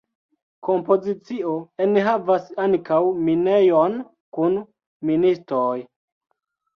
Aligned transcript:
Kompozicio 0.67 1.51
enhavas 1.85 2.47
ankaŭ 2.63 3.01
minejon 3.27 3.99
kun 4.39 4.57
ministoj. 5.11 5.75